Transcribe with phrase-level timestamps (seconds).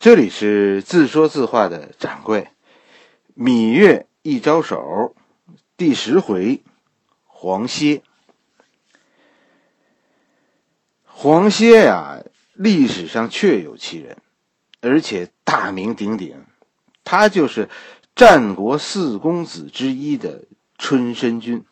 [0.00, 2.48] 这里是自说自话的掌柜，
[3.36, 5.14] 芈月一招手，
[5.76, 6.62] 第十回，
[7.26, 8.00] 黄歇。
[11.04, 12.24] 黄歇呀，
[12.54, 14.16] 历史上确有其人，
[14.80, 16.46] 而且大名鼎鼎，
[17.04, 17.68] 他就是
[18.16, 20.44] 战国四公子之一的
[20.78, 21.66] 春申君。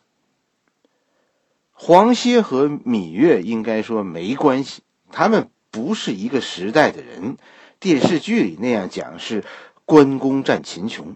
[1.71, 7.35] 黄歇和芈月应该说没关系，他们不是一个时代的人。
[7.79, 9.45] 电视剧里那样讲是
[9.85, 11.15] 关公战秦琼。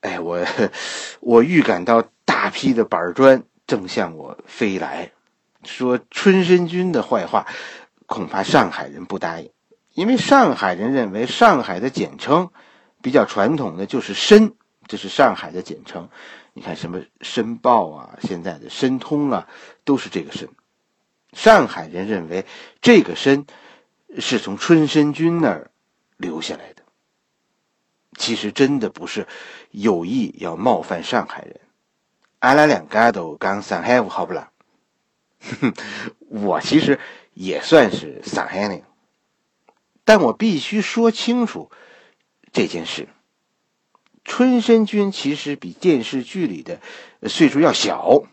[0.00, 0.46] 哎，我
[1.18, 5.10] 我预感到大批的板砖正向我飞来，
[5.64, 7.46] 说春申君的坏话，
[8.06, 9.50] 恐怕上海人不答应，
[9.94, 12.50] 因为上海人认为上海的简称
[13.02, 14.54] 比较传统的就是申，
[14.86, 16.08] 这是上海的简称。
[16.52, 19.48] 你看什么申报啊，现在的申通啊，
[19.82, 20.48] 都是这个申。
[21.32, 22.46] 上海人认为
[22.80, 23.44] 这个申。
[24.18, 25.70] 是从春申君那儿
[26.16, 26.82] 留下来的。
[28.18, 29.26] 其实真的不是
[29.70, 31.60] 有意要冒犯上海人。
[32.38, 34.50] 俺俩两家都刚上海话，好不啦？
[36.28, 36.98] 我其实
[37.34, 38.82] 也算是上海人，
[40.04, 41.70] 但我必须说清楚
[42.52, 43.08] 这件事。
[44.24, 46.80] 春申君其实比电视剧里的
[47.28, 48.24] 岁数要小，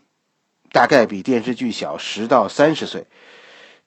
[0.72, 3.06] 大概比电视剧小十到三十岁。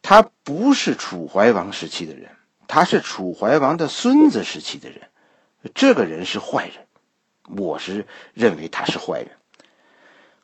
[0.09, 2.29] 他不是楚怀王时期的人，
[2.65, 5.01] 他是楚怀王的孙子时期的人。
[5.75, 9.31] 这个人是坏人，我是认为他是坏人。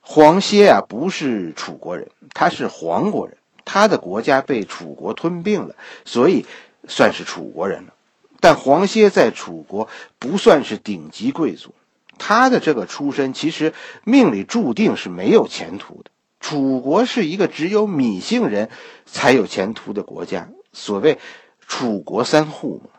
[0.02, 6.45] 黄歇啊，不是楚国人，他是黄国人，他的国家被楚国吞并了，所以
[6.89, 7.94] 算是楚国人了。
[8.41, 9.88] 但黄歇在楚国
[10.19, 11.73] 不算是顶级贵族，
[12.17, 16.11] 他的这个出身其实命里注定是没有前途的。
[16.44, 18.70] 楚国是一个只有芈姓人
[19.06, 21.18] 才有前途的国家，所谓
[21.66, 22.90] “楚国三户”嘛。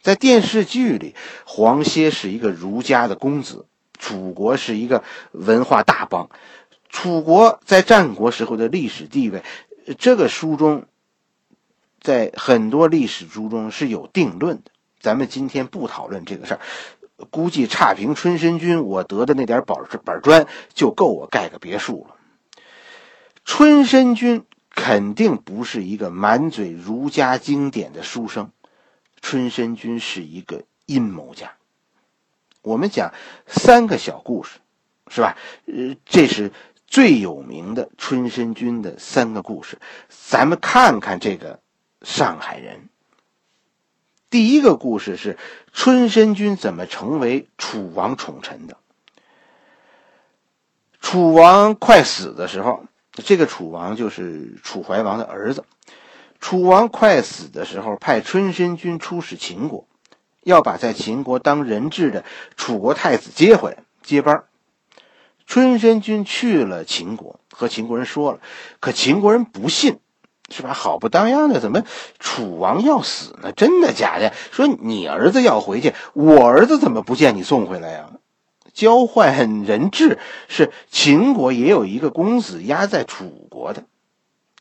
[0.00, 3.66] 在电视剧里，黄歇是一个儒家的公子，
[3.98, 6.30] 楚国是一个文化大邦。
[6.88, 9.42] 楚国在战国时候的历史地位，
[9.98, 10.84] 这个书中，
[12.00, 14.70] 在很多历史书中是有定论的。
[15.00, 16.60] 咱们今天不讨论这个事儿，
[17.30, 22.14] 估计差评春申君，我得的那点板板砖就够我盖个别墅了。
[23.44, 28.50] 春申君肯定不是一个满嘴儒家经典的书生，
[29.20, 31.52] 春申君是一个阴谋家。
[32.62, 33.12] 我们讲
[33.46, 34.58] 三个小故事，
[35.08, 35.36] 是吧？
[35.66, 36.50] 呃，这是
[36.86, 39.78] 最有名的春申君的三个故事。
[40.08, 41.60] 咱们看看这个
[42.02, 42.88] 上海人。
[44.30, 45.38] 第一个故事是
[45.72, 48.78] 春申君怎么成为楚王宠臣的。
[51.00, 52.84] 楚王快死的时候。
[53.22, 55.64] 这个楚王就是楚怀王的儿子。
[56.40, 59.86] 楚王快死的时候，派春申君出使秦国，
[60.42, 62.24] 要把在秦国当人质的
[62.56, 64.44] 楚国太子接回来接班。
[65.46, 68.40] 春申君去了秦国，和秦国人说了，
[68.80, 69.98] 可秦国人不信，
[70.50, 70.72] 是吧？
[70.72, 71.82] 好不当样的，怎么
[72.18, 73.52] 楚王要死呢？
[73.52, 74.32] 真的假的？
[74.50, 78.10] 说你儿子要回去，我儿子怎么不见你送回来呀？
[78.74, 80.18] 交换人质
[80.48, 83.84] 是秦国也有一个公子压在楚国的，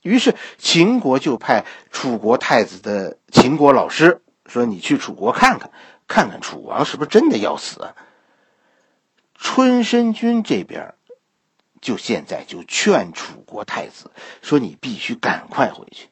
[0.03, 5.71] 于是秦国就派楚国太子的秦国老师说：“你去楚国看看，
[6.07, 7.95] 看看楚王是不是真的要死。”啊
[9.35, 10.93] 春申君这边
[11.81, 14.11] 就现在就劝楚国太子
[14.43, 16.09] 说：“你必须赶快回去，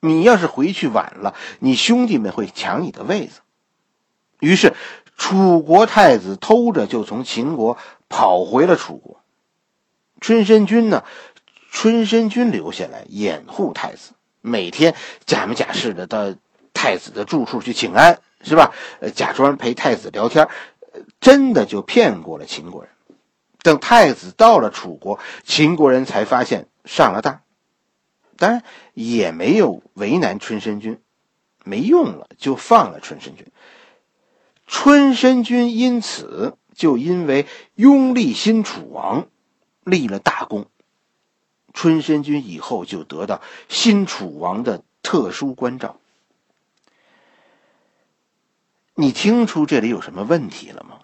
[0.00, 3.40] 你要是回去晚了，你兄弟们会抢你的位子。”
[4.40, 4.74] 于是。
[5.16, 7.78] 楚国太子偷着就从秦国
[8.08, 9.20] 跑回了楚国，
[10.20, 11.04] 春申君呢？
[11.70, 14.94] 春申君留下来掩护太子，每天
[15.26, 16.34] 假模假式的到
[16.72, 18.72] 太子的住处去请安，是吧？
[19.14, 20.48] 假装陪太子聊天，
[21.20, 22.90] 真的就骗过了秦国人。
[23.62, 27.40] 等太子到了楚国，秦国人才发现上了当，
[28.36, 28.62] 当然
[28.94, 31.00] 也没有为难春申君，
[31.64, 33.46] 没用了就放了春申君。
[34.66, 37.46] 春申君因此就因为
[37.76, 39.28] 拥立新楚王，
[39.84, 40.66] 立了大功。
[41.72, 46.00] 春申君以后就得到新楚王的特殊关照。
[48.94, 50.98] 你听出这里有什么问题了吗？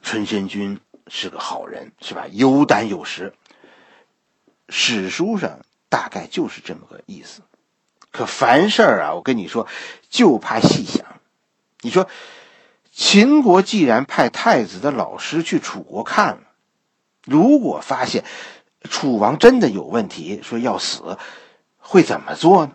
[0.00, 2.26] 春申君是个好人，是吧？
[2.28, 3.34] 有胆有识。
[4.68, 7.42] 史书上大概就是这么个意思。
[8.10, 9.66] 可凡事儿啊，我跟你说，
[10.08, 11.04] 就怕细想。
[11.82, 12.08] 你说。
[12.98, 16.40] 秦国既然派太子的老师去楚国看了，
[17.24, 18.24] 如果发现
[18.90, 21.16] 楚王真的有问题，说要死，
[21.76, 22.72] 会怎么做呢？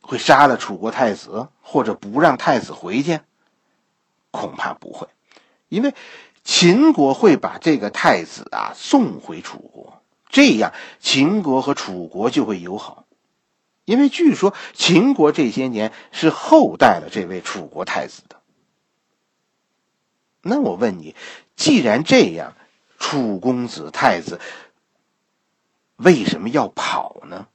[0.00, 3.20] 会杀了楚国太子，或者不让太子回去？
[4.32, 5.06] 恐怕不会，
[5.68, 5.94] 因为
[6.42, 13.04] 秦国会把这个太子啊送回楚国，这样秦国和楚国就会友好。
[13.84, 18.39] 因为据说秦国这些年是厚待了这位楚国太子的。
[20.42, 21.14] 那我问你，
[21.56, 22.54] 既然这样，
[22.98, 24.40] 楚公子太子
[25.96, 27.48] 为什么要跑呢？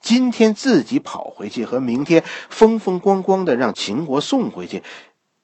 [0.00, 4.84] 今天自己跑回去和明天风风光光的让秦国送回去，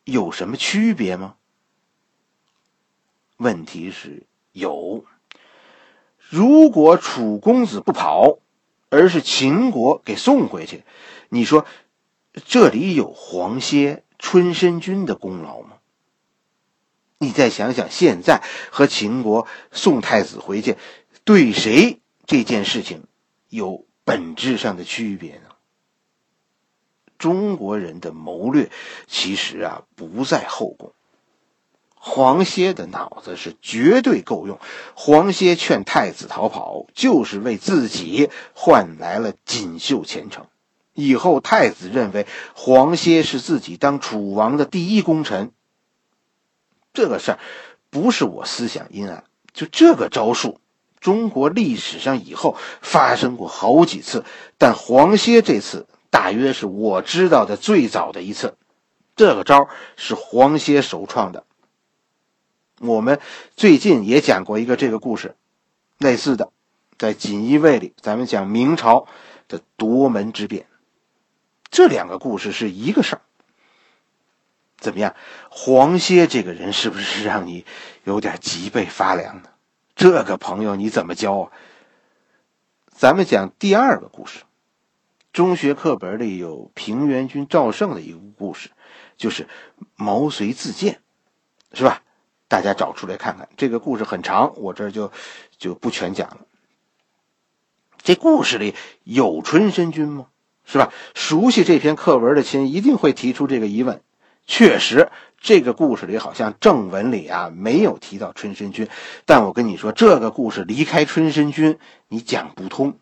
[0.04, 1.34] 有什么区别吗？
[3.36, 5.04] 问题是有。
[6.20, 8.38] 如果楚公子不跑，
[8.90, 10.84] 而是秦国给送回去，
[11.28, 11.66] 你说
[12.44, 15.76] 这里有黄歇、春申君的功劳吗？
[17.18, 20.78] 你再想想，现在和秦国送太子回去，
[21.24, 23.04] 对谁这件事情
[23.50, 23.84] 有？
[24.06, 25.50] 本质上的区别呢？
[27.18, 28.70] 中国人的谋略
[29.06, 30.92] 其实啊不在后宫。
[31.94, 34.58] 黄歇的脑子是绝对够用。
[34.94, 40.46] 黄歇劝太子逃跑，就是为自己换来了锦绣前程。
[40.94, 45.52] 以后太子认为黄歇是自己当楚王的第一功臣。
[46.92, 47.38] 这个事儿
[47.90, 50.60] 不是我思想阴暗，就这个招数。
[51.00, 54.24] 中国历史上以后发生过好几次，
[54.56, 58.56] 但黄歇这次大约是我知道的最早的一次。
[59.14, 61.44] 这个招是黄歇首创的。
[62.80, 63.20] 我们
[63.54, 65.36] 最近也讲过一个这个故事，
[65.98, 66.50] 类似的，
[66.96, 69.06] 在锦衣卫里，咱们讲明朝
[69.46, 70.66] 的夺门之变。
[71.74, 73.22] 这两个故事是一个事儿。
[74.76, 75.16] 怎么样，
[75.50, 77.66] 黄歇这个人是不是让你
[78.04, 79.48] 有点脊背发凉呢？
[79.96, 81.50] 这个朋友你怎么教啊？
[82.92, 84.44] 咱们讲第二个故事，
[85.32, 88.70] 中学课本里有平原君赵胜的一个故事，
[89.16, 89.48] 就是
[89.96, 91.00] 毛遂自荐，
[91.72, 92.02] 是吧？
[92.46, 93.48] 大家找出来看看。
[93.56, 95.10] 这个故事很长，我这就
[95.58, 96.46] 就不全讲了。
[98.00, 100.28] 这故事里有春申君吗？
[100.64, 100.92] 是吧？
[101.14, 104.00] 熟悉这篇课文的亲一定会提出这个疑问。
[104.46, 105.10] 确实。
[105.46, 108.88] 这个故事里好像正文里啊没有提到春申君，
[109.26, 111.78] 但我跟你说，这个故事离开春申君
[112.08, 112.96] 你讲不通。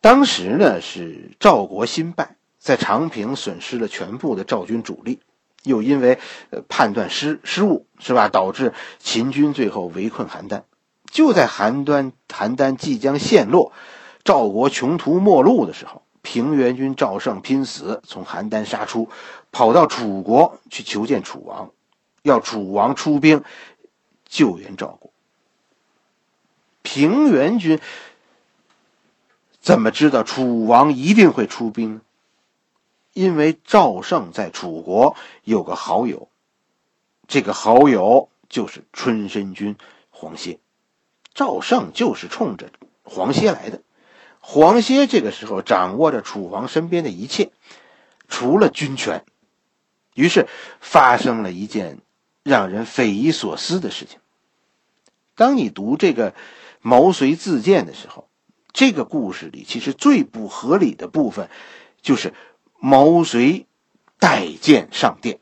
[0.00, 5.20] 当时呢是赵国新败，在长平损失了全部的赵军主力，
[5.62, 6.18] 又因为
[6.48, 10.62] 呃判断失失误是吧，导致秦军最后围困邯郸。
[11.10, 13.74] 就在邯郸邯郸即将陷落，
[14.24, 16.02] 赵国穷途末路的时候。
[16.22, 19.08] 平原君赵胜拼死从邯郸杀出，
[19.50, 21.70] 跑到楚国去求见楚王，
[22.22, 23.42] 要楚王出兵
[24.26, 25.10] 救援赵国。
[26.82, 27.80] 平原君
[29.62, 32.00] 怎么知道楚王一定会出兵呢？
[33.14, 36.28] 因为赵胜在楚国有个好友，
[37.26, 39.74] 这个好友就是春申君
[40.10, 40.58] 黄歇，
[41.32, 42.70] 赵胜就是冲着
[43.04, 43.80] 黄歇来的。
[44.40, 47.52] 黄歇这个时候掌握着楚王身边的一切，
[48.28, 49.24] 除了军权。
[50.14, 50.48] 于是
[50.80, 52.00] 发生了一件
[52.42, 54.18] 让人匪夷所思的事情。
[55.36, 56.34] 当你读这个
[56.80, 58.28] 毛遂自荐的时候，
[58.72, 61.48] 这个故事里其实最不合理的部分，
[62.02, 62.34] 就是
[62.78, 63.66] 毛遂
[64.18, 65.38] 带剑上殿，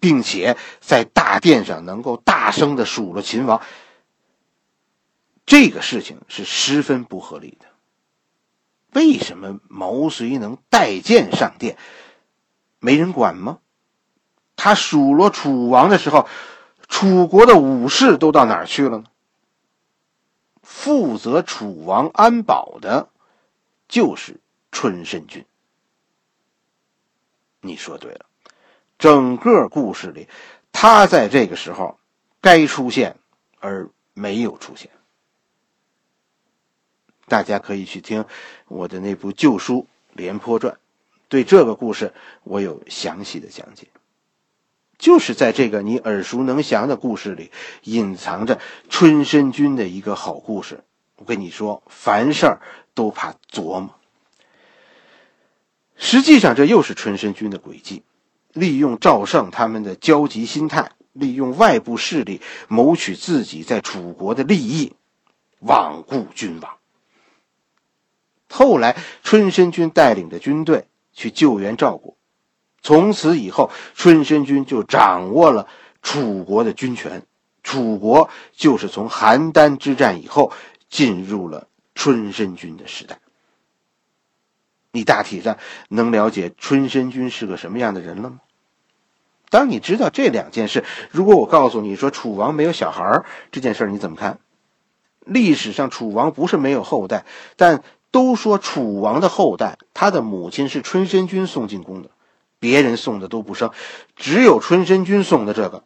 [0.00, 3.62] 并且在大殿上能够大声的数落秦王。
[5.50, 7.66] 这个事情是十分不合理的。
[8.92, 11.76] 为什么毛遂能带剑上殿，
[12.78, 13.58] 没人管吗？
[14.54, 16.28] 他数落楚王的时候，
[16.86, 19.04] 楚国的武士都到哪儿去了呢？
[20.62, 23.08] 负责楚王安保的，
[23.88, 24.38] 就是
[24.70, 25.44] 春申君。
[27.60, 28.26] 你说对了，
[29.00, 30.28] 整个故事里，
[30.70, 31.98] 他在这个时候
[32.40, 33.16] 该出现，
[33.58, 34.88] 而没有出现。
[37.26, 38.24] 大家可以去听
[38.68, 39.86] 我的那部旧书
[40.16, 40.74] 《廉颇传》，
[41.28, 42.12] 对这个故事
[42.44, 43.86] 我有详细的讲解。
[44.98, 47.50] 就是在这个你耳熟能详的故事里，
[47.84, 48.60] 隐藏着
[48.90, 50.84] 春申君的一个好故事。
[51.16, 52.58] 我跟你说，凡事
[52.92, 53.94] 都怕琢磨。
[55.96, 58.02] 实际上，这又是春申君的诡计，
[58.52, 64.92] 利用赵胜他们的焦急心态，利用外部势力谋取自己在楚国的利益，
[65.62, 66.79] 罔顾君王。
[68.50, 72.16] 后来，春申君带领着军队去救援赵国，
[72.82, 75.68] 从此以后，春申君就掌握了
[76.02, 77.22] 楚国的军权，
[77.62, 80.52] 楚国就是从邯郸之战以后
[80.88, 83.20] 进入了春申君的时代。
[84.92, 85.56] 你大体上
[85.88, 88.40] 能了解春申君是个什么样的人了吗？
[89.48, 94.40] 当你知道这两件事，如果我告诉你说楚王没有小孩这件事你怎么看？
[95.24, 97.24] 历史上楚王不是没有后代，
[97.56, 102.10] 但都说楚王的后代，他的母亲是春申君送进宫的，
[102.58, 103.70] 别人送的都不生，
[104.16, 105.84] 只有春申君送的这个，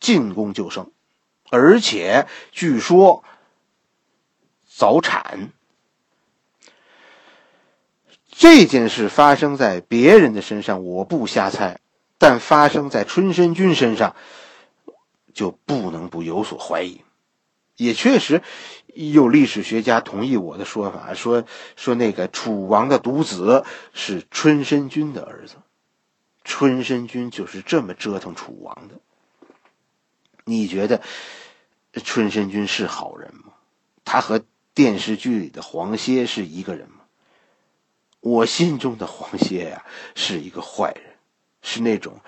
[0.00, 0.90] 进宫就生，
[1.50, 3.22] 而且据说
[4.66, 5.52] 早产。
[8.38, 11.80] 这件事发生在别人的身上，我不瞎猜。
[12.18, 14.16] 但发生在春申君身上，
[15.32, 17.02] 就不能不有所怀疑。
[17.76, 18.42] 也确实
[18.96, 21.44] 有历史学家同意我的说法，说
[21.76, 25.56] 说那个楚王的独子是春申君的儿子。
[26.44, 28.94] 春申君就是这么折腾楚王的。
[30.44, 31.02] 你觉得
[32.04, 33.52] 春申君是好人吗？
[34.04, 34.40] 他和
[34.72, 37.00] 电视剧里的黄歇是一个人吗？
[38.20, 39.84] 我心中的黄歇呀，
[40.14, 41.04] 是一个坏人。
[41.62, 42.20] 是那种，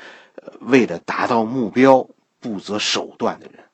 [0.61, 2.09] 为了达到目标
[2.41, 3.65] 不择手段的人，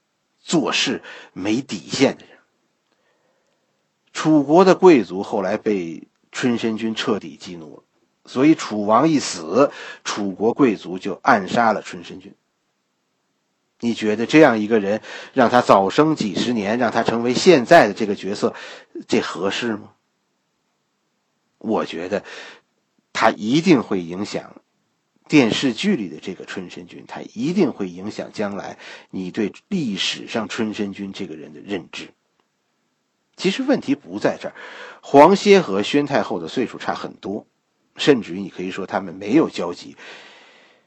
[0.41, 2.34] 做事没底线的人。
[4.15, 7.83] 楚国的贵族后来被春申君彻底激怒了，
[8.25, 9.71] 所以楚王一死，
[10.05, 12.33] 楚国贵族就暗杀了春申君。
[13.81, 15.03] 你觉得这样一个人，
[15.35, 18.55] 让他早生几十年，让他成为现在的这个角色，
[19.07, 19.93] 这合适吗？
[21.59, 22.25] 我觉得，
[23.13, 24.63] 他一定会影响。
[25.27, 28.79] 电视剧里的这个春申君，他一定会影响将来
[29.11, 32.11] 你对历史上春申君这个人的认知。
[33.37, 34.55] 其实问题不在这儿，
[35.01, 37.47] 黄歇和宣太后的岁数差很多，
[37.97, 39.97] 甚至于你可以说他们没有交集。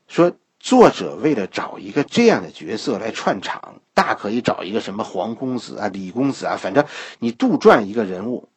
[0.07, 6.85] 说作者为了找一个这样的角色来串场，大可以找一个什么黄公子啊、李公子啊，反正
[7.19, 8.49] 你杜撰一个人物。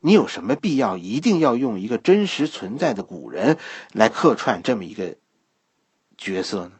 [0.00, 3.58] 你有什么必要一定要用一个真实存在的古人
[3.92, 5.16] 来客串这么一个
[6.16, 6.72] 角色呢？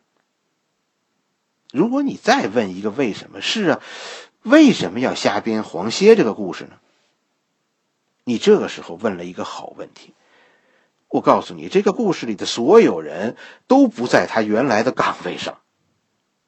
[1.73, 3.81] 如果你再问一个为什么是啊，
[4.43, 6.73] 为什么要瞎编黄歇这个故事呢？
[8.25, 10.15] 你这个时候问了一个好问题。
[11.09, 15.59] 我告诉你，这个故事里的所有人都不在他原来的岗位上。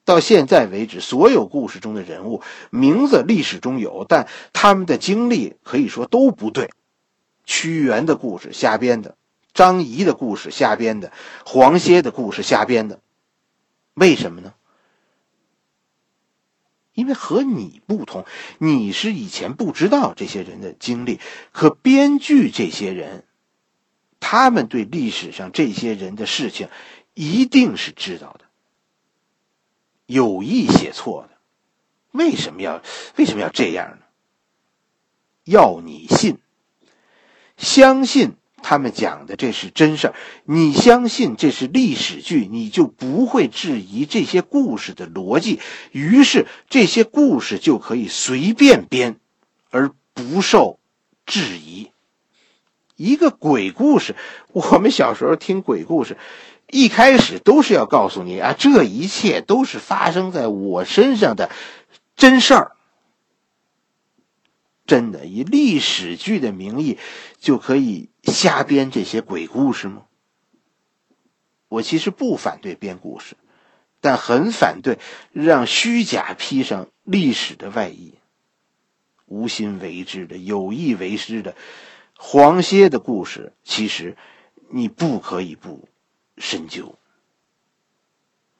[0.05, 6.69] 到现在为止，所有故事中的人物名字历史中有，但他们的经历可以说都不对。
[7.45, 9.15] 屈原的故事瞎编的，
[9.53, 11.11] 张仪的故事瞎编的，
[11.45, 12.99] 黄歇的故事瞎编的，
[13.95, 14.53] 为什么呢？
[16.93, 18.25] 因为和你不同，
[18.57, 21.19] 你是以前不知道这些人的经历，
[21.51, 23.25] 可编剧这些人，
[24.19, 26.69] 他们对历史上这些人的事情
[27.13, 28.45] 一定是知道的。
[30.05, 31.37] 有意写错的，
[32.11, 32.81] 为什么要
[33.15, 33.97] 为什么要这样呢？
[35.45, 36.37] 要你信，
[37.57, 40.13] 相信他们讲的这是真事儿，
[40.45, 45.59] 你相信这是历史剧，你就不会质疑这些故事的逻辑，
[45.91, 49.17] 于是这些故事就可以随便编，
[49.69, 50.79] 而不受
[51.25, 51.89] 质疑。
[52.95, 54.15] 一个鬼故事，
[54.53, 56.17] 我们小时候听鬼故事。
[56.69, 61.49] 一开始都是要告诉你啊，这一切都是发生在我身上的
[62.15, 62.71] 真事儿。
[64.91, 66.97] 真的以历史剧的名义
[67.39, 70.05] 就可以瞎编这些鬼故事吗？
[71.69, 73.37] 我其实不反对编故事，
[74.01, 74.99] 但很反对
[75.31, 78.15] 让虚假披上历史的外衣，
[79.27, 81.55] 无心为之的、有意为之的
[82.17, 84.17] 黄歇的故事，其实
[84.71, 85.87] 你不可以不。
[86.37, 86.97] 深究。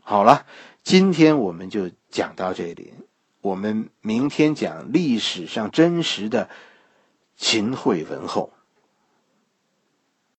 [0.02, 0.46] 好了，
[0.82, 2.94] 今天我们就讲到这里。
[3.42, 6.50] 我们明天讲历史上真实的
[7.36, 8.54] 秦惠文后。